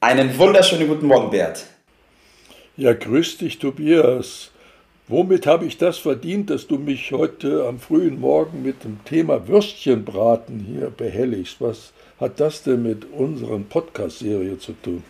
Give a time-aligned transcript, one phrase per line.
[0.00, 1.64] Einen wunderschönen guten Morgen, Bert.
[2.76, 4.50] Ja, grüß dich, Tobias.
[5.08, 9.48] Womit habe ich das verdient, dass du mich heute am frühen Morgen mit dem Thema
[9.48, 11.56] Würstchenbraten hier behelligst?
[11.60, 15.02] Was hat das denn mit unserer Podcast-Serie zu tun?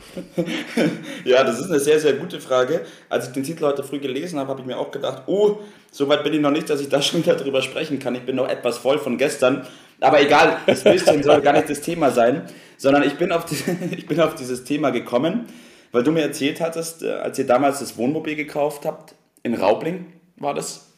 [1.24, 2.82] ja, das ist eine sehr, sehr gute Frage.
[3.08, 5.58] Als ich den Titel heute früh gelesen habe, habe ich mir auch gedacht, oh,
[5.90, 8.14] so weit bin ich noch nicht, dass ich da schon wieder drüber sprechen kann.
[8.14, 9.66] Ich bin noch etwas voll von gestern.
[10.00, 13.56] Aber egal, das Würstchen soll gar nicht das Thema sein sondern ich bin, auf die,
[13.96, 15.46] ich bin auf dieses Thema gekommen,
[15.92, 20.06] weil du mir erzählt hattest, äh, als ihr damals das Wohnmobil gekauft habt, in Raubling
[20.36, 20.92] war das,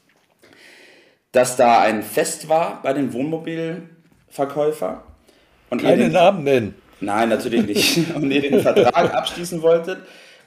[1.33, 5.05] dass da ein Fest war bei den Wohnmobilverkäufer.
[5.71, 6.75] Und Keine den, Namen nennen.
[7.01, 7.99] Nein, natürlich nicht.
[8.15, 9.99] und ihr den Vertrag abschließen wolltet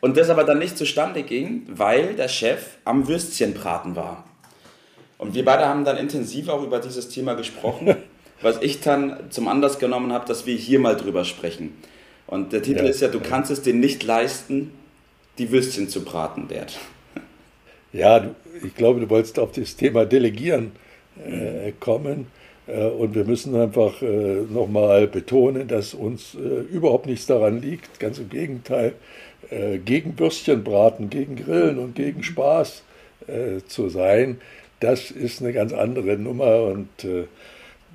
[0.01, 4.25] und das aber dann nicht zustande ging, weil der Chef am Würstchenbraten war.
[5.19, 7.95] Und wir beide haben dann intensiv auch über dieses Thema gesprochen.
[8.41, 11.73] was ich dann zum Anlass genommen habe, dass wir hier mal drüber sprechen.
[12.27, 13.23] Und der Titel ja, ist ja, du ja.
[13.27, 14.71] kannst es dir nicht leisten,
[15.37, 16.79] die Würstchen zu braten, Bert.
[17.93, 18.25] Ja,
[18.63, 20.71] ich glaube, du wolltest auf das Thema Delegieren
[21.25, 22.27] äh, kommen.
[22.67, 27.99] Äh, und wir müssen einfach äh, nochmal betonen, dass uns äh, überhaupt nichts daran liegt.
[27.99, 28.93] Ganz im Gegenteil,
[29.49, 32.83] äh, gegen Würstchenbraten, gegen Grillen und gegen Spaß
[33.27, 34.39] äh, zu sein,
[34.79, 36.63] das ist eine ganz andere Nummer.
[36.63, 36.89] Und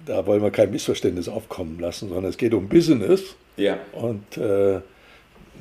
[0.04, 3.36] da wollen wir kein Missverständnis aufkommen lassen, sondern es geht um Business.
[3.56, 3.78] Ja.
[3.92, 4.80] Und äh,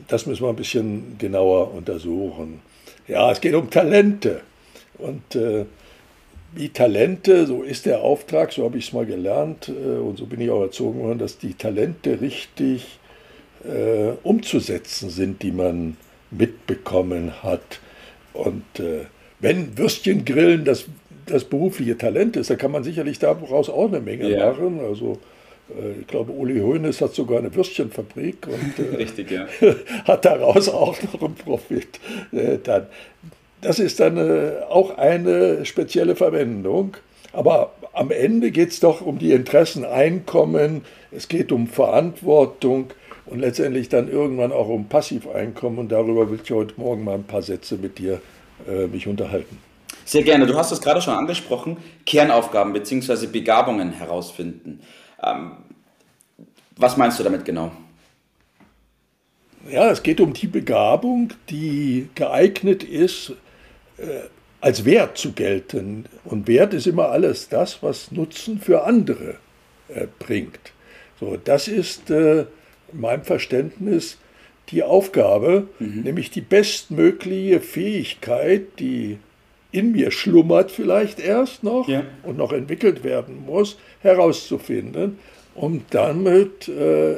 [0.08, 2.62] das müssen wir ein bisschen genauer untersuchen.
[3.08, 4.42] Ja, es geht um Talente.
[4.98, 5.66] Und äh,
[6.54, 10.26] wie Talente, so ist der Auftrag, so habe ich es mal gelernt äh, und so
[10.26, 13.00] bin ich auch erzogen worden, dass die Talente richtig
[13.64, 15.98] äh, umzusetzen sind, die man
[16.32, 17.80] mitbekommen hat.
[18.34, 19.06] Und äh,
[19.40, 20.86] wenn Würstchengrillen das
[21.26, 24.50] das berufliche Talent ist, da kann man sicherlich daraus auch eine Menge ja.
[24.50, 24.80] machen.
[24.80, 25.20] Also
[25.70, 29.48] äh, ich glaube, Uli Hoeneß hat sogar eine Würstchenfabrik und äh, Richtig, ja.
[30.06, 32.00] hat daraus auch noch einen Profit.
[32.32, 32.88] Äh, dann.
[33.62, 36.98] Das ist dann äh, auch eine spezielle Verwendung.
[37.34, 40.82] Aber am Ende geht es doch um die Interessen, Einkommen,
[41.12, 42.92] es geht um Verantwortung
[43.26, 45.80] und letztendlich dann irgendwann auch um Passiveinkommen.
[45.80, 48.22] Und darüber will ich heute Morgen mal ein paar Sätze mit dir
[48.70, 49.58] äh, mich unterhalten.
[50.06, 50.46] Sehr gerne.
[50.46, 53.26] Du hast es gerade schon angesprochen, Kernaufgaben bzw.
[53.26, 54.82] Begabungen herausfinden.
[55.22, 55.54] Ähm,
[56.78, 57.72] was meinst du damit genau?
[59.70, 63.34] Ja, es geht um die Begabung, die geeignet ist,
[63.98, 64.30] äh,
[64.62, 66.06] als Wert zu gelten.
[66.24, 69.38] Und Wert ist immer alles das, was Nutzen für andere
[69.88, 70.72] äh, bringt.
[71.20, 72.42] So, das ist äh,
[72.92, 74.20] in meinem Verständnis
[74.70, 76.02] die Aufgabe, mhm.
[76.02, 79.18] nämlich die bestmögliche Fähigkeit, die
[79.76, 82.04] in mir schlummert vielleicht erst noch ja.
[82.24, 85.20] und noch entwickelt werden muss, herauszufinden,
[85.54, 87.18] um damit, äh,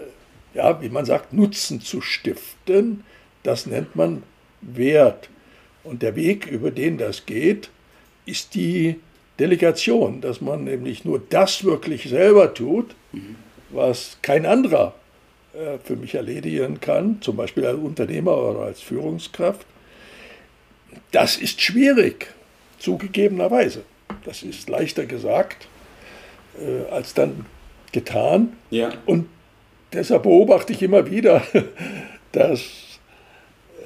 [0.56, 3.04] ja, wie man sagt, Nutzen zu stiften.
[3.44, 4.24] Das nennt man
[4.62, 5.30] Wert.
[5.84, 7.70] Und der Weg, über den das geht,
[8.26, 8.96] ist die
[9.40, 13.36] Delegation, dass man nämlich nur das wirklich selber tut, mhm.
[13.70, 14.96] was kein anderer
[15.54, 19.68] äh, für mich erledigen kann, zum Beispiel als Unternehmer oder als Führungskraft.
[21.12, 22.34] Das ist schwierig
[22.78, 23.84] zugegebenerweise.
[24.26, 25.68] Das ist leichter gesagt
[26.60, 27.46] äh, als dann
[27.92, 28.54] getan.
[28.70, 28.92] Ja.
[29.06, 29.28] Und
[29.94, 31.42] deshalb beobachte ich immer wieder,
[32.32, 33.00] dass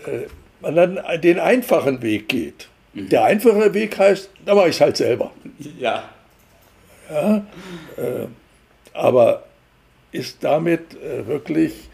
[0.06, 0.28] äh,
[0.62, 2.70] man dann den einfachen Weg geht.
[2.94, 3.10] Mhm.
[3.10, 5.32] Der einfache Weg heißt, da mache ich es halt selber.
[5.78, 6.10] Ja.
[7.10, 7.38] ja
[7.98, 8.28] äh,
[8.94, 9.44] aber
[10.12, 11.90] ist damit äh, wirklich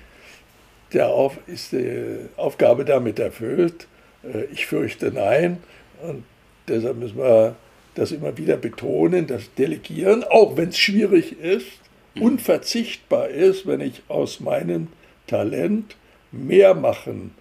[0.93, 3.87] der Auf, ist die Aufgabe damit erfüllt?
[4.23, 5.61] Äh, ich fürchte nein.
[6.01, 6.23] Und
[6.67, 7.55] Deshalb müssen wir
[7.95, 11.67] das immer wieder betonen, dass Delegieren, auch wenn es schwierig ist,
[12.15, 12.21] mhm.
[12.21, 14.87] unverzichtbar ist, wenn ich aus meinem
[15.25, 15.95] Talent
[16.31, 17.31] mehr machen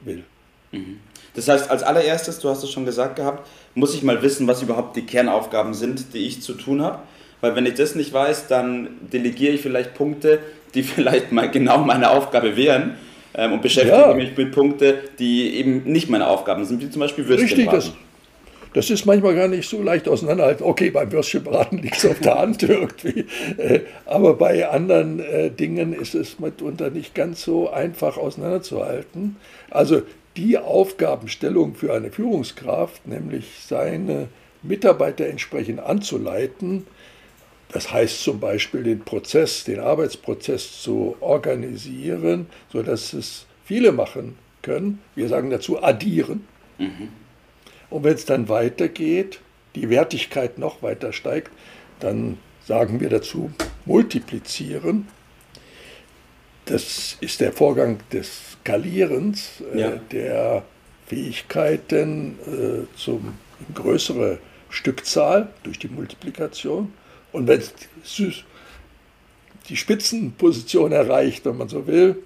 [0.00, 0.24] will.
[0.72, 1.00] Mhm.
[1.34, 4.62] Das heißt, als allererstes, du hast es schon gesagt gehabt, muss ich mal wissen, was
[4.62, 7.00] überhaupt die Kernaufgaben sind, die ich zu tun habe.
[7.40, 10.40] Weil wenn ich das nicht weiß, dann delegiere ich vielleicht Punkte,
[10.74, 12.96] die vielleicht mal genau meine Aufgabe wären
[13.34, 14.14] ähm, und beschäftige ja.
[14.14, 17.92] mich mit Punkten, die eben nicht meine Aufgaben sind, wie zum Beispiel Würstchen Richtig, das,
[18.72, 20.64] das ist manchmal gar nicht so leicht auseinanderhalten.
[20.64, 23.26] Okay, beim Würstchenbraten liegt es auf der Hand irgendwie.
[23.56, 29.36] Äh, aber bei anderen äh, Dingen ist es mitunter nicht ganz so einfach auseinanderzuhalten.
[29.70, 30.02] Also
[30.36, 34.28] die Aufgabenstellung für eine Führungskraft, nämlich seine
[34.62, 36.86] Mitarbeiter entsprechend anzuleiten,
[37.72, 45.00] das heißt zum Beispiel den Prozess, den Arbeitsprozess zu organisieren, sodass es viele machen können.
[45.14, 46.46] Wir sagen dazu addieren.
[46.78, 47.08] Mhm.
[47.90, 49.40] Und wenn es dann weitergeht,
[49.74, 51.52] die Wertigkeit noch weiter steigt,
[51.98, 53.50] dann sagen wir dazu
[53.84, 55.08] multiplizieren.
[56.66, 59.90] Das ist der Vorgang des Skalierens äh, ja.
[60.12, 60.64] der
[61.06, 63.34] Fähigkeiten äh, zum
[63.74, 64.38] größere
[64.68, 66.92] Stückzahl durch die Multiplikation.
[67.32, 67.74] Und wenn es
[69.68, 72.22] die Spitzenposition erreicht, wenn man so will,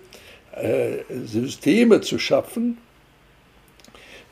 [0.53, 2.79] äh, Systeme zu schaffen,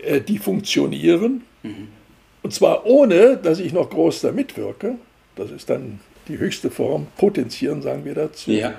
[0.03, 1.89] äh, die funktionieren, mhm.
[2.43, 4.97] und zwar ohne, dass ich noch groß da mitwirke.
[5.37, 8.51] Das ist dann die höchste Form, potenzieren sagen wir dazu.
[8.51, 8.75] Ja.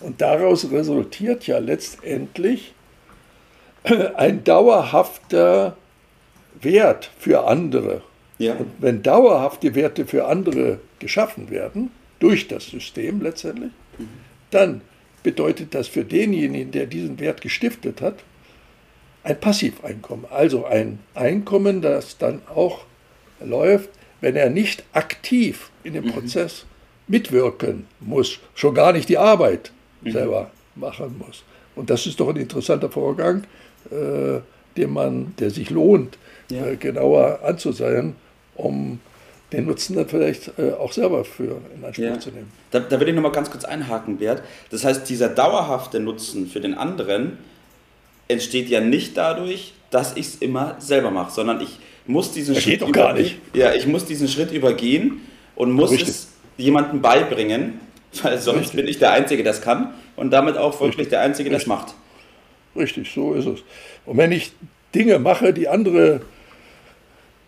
[0.00, 2.74] Und daraus resultiert ja letztendlich
[4.16, 5.76] ein dauerhafter
[6.60, 8.02] Wert für andere.
[8.38, 8.54] Ja.
[8.54, 14.08] Und wenn dauerhafte Werte für andere geschaffen werden, durch das System letztendlich, mhm.
[14.50, 14.80] dann
[15.22, 18.16] bedeutet das für denjenigen, der diesen Wert gestiftet hat,
[19.22, 20.26] ein Passiveinkommen.
[20.30, 22.84] Also ein Einkommen, das dann auch
[23.44, 23.90] läuft,
[24.20, 26.12] wenn er nicht aktiv in dem mhm.
[26.12, 26.66] Prozess
[27.08, 29.72] mitwirken muss, schon gar nicht die Arbeit
[30.02, 30.12] mhm.
[30.12, 31.42] selber machen muss.
[31.74, 33.44] Und das ist doch ein interessanter Vorgang,
[33.90, 34.40] äh,
[34.76, 36.18] den man, der sich lohnt,
[36.50, 36.66] ja.
[36.66, 38.14] äh, genauer anzusehen,
[38.54, 39.00] um
[39.52, 42.20] den Nutzen dann vielleicht äh, auch selber für in Anspruch ja.
[42.20, 42.50] zu nehmen.
[42.70, 44.42] Da, da will ich nochmal ganz kurz einhaken, Bert.
[44.70, 47.38] Das heißt, dieser dauerhafte Nutzen für den anderen
[48.30, 52.62] entsteht ja nicht dadurch, dass ich es immer selber mache, sondern ich muss diesen das
[52.62, 52.82] Schritt
[53.14, 53.38] nicht.
[53.54, 55.20] Ja, ich muss diesen Schritt übergehen
[55.56, 56.08] und muss Richtig.
[56.08, 57.80] es jemandem beibringen,
[58.22, 58.76] weil sonst Richtig.
[58.76, 61.10] bin ich der Einzige, der es kann und damit auch wirklich Richtig.
[61.10, 61.94] der Einzige, der es macht.
[62.76, 63.60] Richtig, so ist es.
[64.06, 64.52] Und wenn ich
[64.94, 66.20] Dinge mache, die andere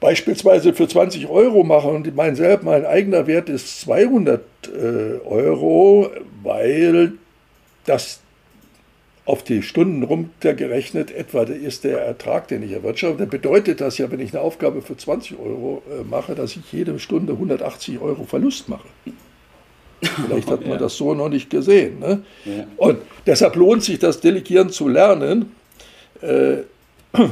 [0.00, 6.10] beispielsweise für 20 Euro machen und mein, selbst, mein eigener Wert ist 200 äh, Euro,
[6.42, 7.12] weil
[7.84, 8.21] das
[9.24, 14.10] auf die Stunden runtergerechnet etwa ist der Ertrag, den ich erwirtschafte, dann bedeutet das ja,
[14.10, 18.24] wenn ich eine Aufgabe für 20 Euro äh, mache, dass ich jede Stunde 180 Euro
[18.24, 18.88] Verlust mache.
[20.00, 20.76] Vielleicht hat man ja.
[20.78, 22.00] das so noch nicht gesehen.
[22.00, 22.22] Ne?
[22.44, 22.66] Ja.
[22.76, 25.52] Und deshalb lohnt sich das Delegieren zu lernen.
[26.20, 26.62] Äh,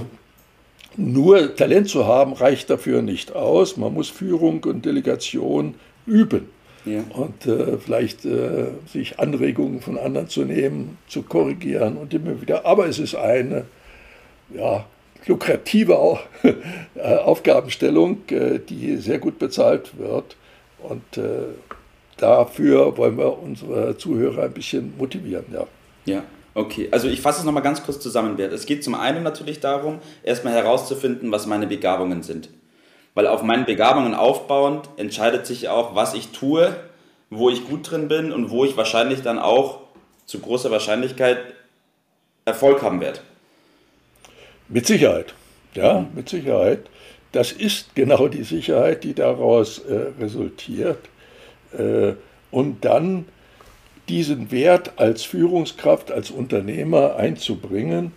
[0.96, 3.76] nur Talent zu haben reicht dafür nicht aus.
[3.76, 5.74] Man muss Führung und Delegation
[6.06, 6.48] üben.
[6.84, 7.02] Ja.
[7.10, 12.64] Und äh, vielleicht äh, sich Anregungen von anderen zu nehmen, zu korrigieren und immer wieder.
[12.64, 13.64] Aber es ist eine
[14.54, 14.84] ja,
[15.26, 16.18] lukrative
[16.94, 20.36] äh, Aufgabenstellung, äh, die sehr gut bezahlt wird.
[20.82, 21.48] Und äh,
[22.16, 25.44] dafür wollen wir unsere Zuhörer ein bisschen motivieren.
[25.52, 25.66] Ja.
[26.06, 26.22] ja.
[26.52, 28.38] Okay, also ich fasse es nochmal ganz kurz zusammen.
[28.38, 32.48] Es geht zum einen natürlich darum, erstmal herauszufinden, was meine Begabungen sind.
[33.14, 36.76] Weil auf meinen Begabungen aufbauend entscheidet sich auch, was ich tue,
[37.28, 39.80] wo ich gut drin bin und wo ich wahrscheinlich dann auch
[40.26, 41.38] zu großer Wahrscheinlichkeit
[42.44, 43.20] Erfolg haben werde.
[44.68, 45.34] Mit Sicherheit,
[45.74, 46.88] ja, mit Sicherheit.
[47.32, 51.08] Das ist genau die Sicherheit, die daraus äh, resultiert.
[51.76, 52.14] Äh,
[52.50, 53.26] und dann
[54.08, 58.12] diesen Wert als Führungskraft, als Unternehmer einzubringen.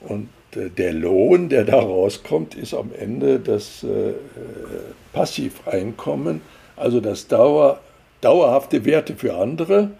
[0.00, 4.12] Und der Lohn, der daraus kommt, ist am Ende das äh,
[5.12, 6.40] Passiveinkommen,
[6.76, 7.80] also das Dauer,
[8.20, 9.90] dauerhafte Werte für andere,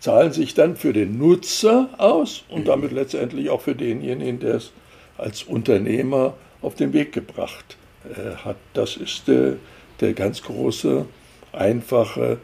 [0.00, 2.66] zahlen sich dann für den Nutzer aus und mhm.
[2.66, 4.72] damit letztendlich auch für denjenigen, der es
[5.16, 8.56] als Unternehmer auf den Weg gebracht äh, hat.
[8.74, 9.56] Das ist der,
[10.00, 11.06] der ganz große,
[11.52, 12.38] einfache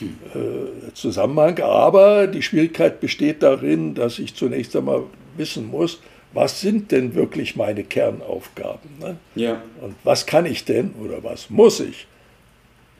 [0.00, 1.58] äh, Zusammenhang.
[1.60, 5.04] Aber die Schwierigkeit besteht darin, dass ich zunächst einmal
[5.36, 6.00] wissen muss,
[6.32, 8.90] was sind denn wirklich meine Kernaufgaben?
[9.00, 9.16] Ne?
[9.34, 9.62] Ja.
[9.80, 12.06] Und was kann ich denn oder was muss ich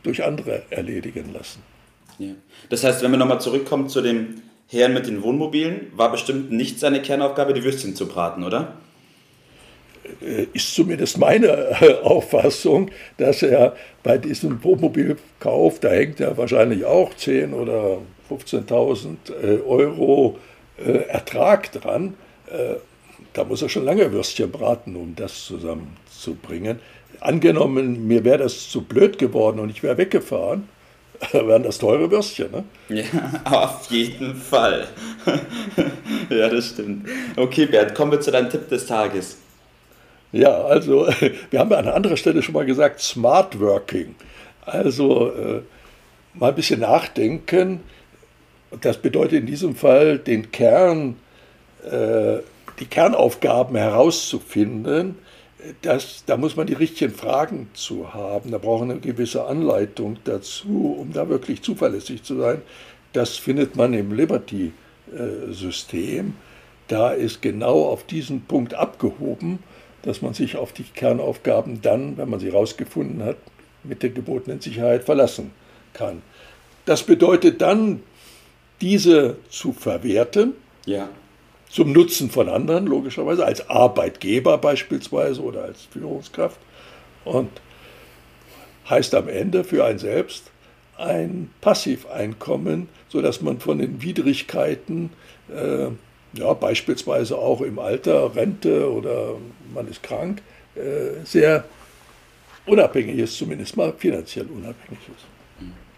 [0.03, 1.63] durch andere erledigen lassen?
[2.19, 2.33] Ja.
[2.71, 6.79] Das heißt, wenn wir nochmal zurückkommen zu dem Herrn mit den Wohnmobilen, war bestimmt nicht
[6.81, 8.75] seine Kernaufgabe, die Würstchen zu braten, oder?
[10.21, 16.85] Äh, ist zumindest meine äh, Auffassung, dass er bei diesem Wohnmobilkauf, da hängt ja wahrscheinlich
[16.85, 17.99] auch 10.000 oder
[18.31, 20.39] 15.000 äh, Euro
[21.09, 22.15] Ertrag dran.
[23.39, 26.81] Da muss er schon lange Würstchen braten, um das zusammenzubringen.
[27.21, 30.69] Angenommen, mir wäre das zu blöd geworden und ich wäre weggefahren,
[31.33, 32.65] wären das teure Würstchen, ne?
[32.89, 33.05] Ja,
[33.45, 34.89] auf jeden Fall.
[36.31, 37.09] ja, das stimmt.
[37.37, 39.37] Okay, Bert, kommen wir zu deinem Tipp des Tages.
[40.33, 41.09] Ja, also
[41.51, 44.17] wir haben an anderer Stelle schon mal gesagt, Smart Working.
[44.63, 45.63] Also äh,
[46.35, 47.83] mal ein bisschen nachdenken.
[48.81, 51.15] Das bedeutet in diesem Fall den Kern,
[51.89, 52.39] äh,
[52.81, 55.19] die Kernaufgaben herauszufinden.
[55.83, 58.53] Das, da muss man die richtigen Fragen zu haben.
[58.53, 62.63] Da braucht man eine gewisse Anleitung dazu, um da wirklich zuverlässig zu sein.
[63.13, 66.35] Das findet man im Liberty-System.
[66.87, 69.59] Da ist genau auf diesen Punkt abgehoben,
[70.03, 73.37] dass man sich auf die Kernaufgaben dann, wenn man sie herausgefunden hat,
[73.83, 75.51] mit der gebotenen Sicherheit verlassen
[75.93, 76.23] kann.
[76.85, 78.03] Das bedeutet dann,
[78.81, 80.55] diese zu verwerten,
[80.87, 81.09] ja.
[81.71, 86.59] Zum Nutzen von anderen, logischerweise, als Arbeitgeber beispielsweise oder als Führungskraft.
[87.25, 87.51] Und
[88.89, 90.51] heißt am Ende für einen selbst
[90.97, 95.11] ein Passiveinkommen, sodass man von den Widrigkeiten,
[95.55, 95.89] äh,
[96.39, 99.37] ja, beispielsweise auch im Alter, Rente oder
[99.73, 100.43] man ist krank,
[100.75, 101.65] äh, sehr
[102.67, 105.27] unabhängig ist, zumindest mal finanziell unabhängig ist.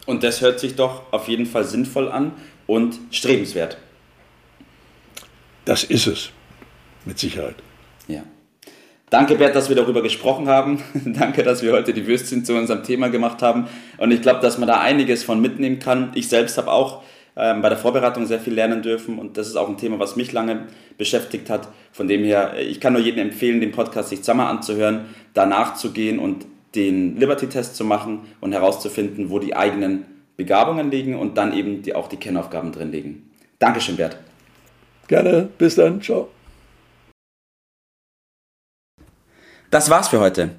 [0.06, 2.32] Und das hört sich doch auf jeden Fall sinnvoll an
[2.66, 3.78] und strebenswert.
[5.70, 6.30] Das ist es,
[7.04, 7.54] mit Sicherheit.
[8.08, 8.24] Ja.
[9.08, 10.82] Danke, Bert, dass wir darüber gesprochen haben.
[11.04, 13.68] Danke, dass wir heute die Würstchen zu unserem Thema gemacht haben.
[13.96, 16.10] Und ich glaube, dass man da einiges von mitnehmen kann.
[16.16, 17.04] Ich selbst habe auch
[17.36, 20.16] ähm, bei der Vorbereitung sehr viel lernen dürfen und das ist auch ein Thema, was
[20.16, 20.66] mich lange
[20.98, 21.68] beschäftigt hat.
[21.92, 25.92] Von dem her, ich kann nur jedem empfehlen, den Podcast sich zusammen anzuhören, danach zu
[25.92, 30.04] gehen und den Liberty-Test zu machen und herauszufinden, wo die eigenen
[30.36, 33.30] Begabungen liegen und dann eben die, auch die Kennaufgaben drin liegen.
[33.60, 34.18] Dankeschön, Bert.
[35.10, 36.28] Gerne, bis dann, ciao.
[39.72, 40.50] Das war's für heute.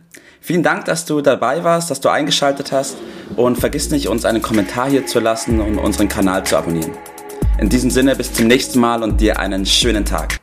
[0.41, 2.97] Vielen Dank, dass du dabei warst, dass du eingeschaltet hast
[3.37, 6.91] und vergiss nicht, uns einen Kommentar hier zu lassen und unseren Kanal zu abonnieren.
[7.61, 10.41] In diesem Sinne, bis zum nächsten Mal und dir einen schönen Tag.